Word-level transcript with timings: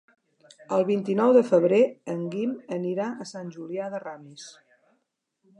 El 0.77 0.85
vint-i-nou 0.87 1.33
de 1.37 1.43
febrer 1.49 1.81
en 2.15 2.25
Guim 2.33 2.57
anirà 2.79 3.13
a 3.27 3.31
Sant 3.35 3.55
Julià 3.59 3.91
de 3.97 4.03
Ramis. 4.09 4.51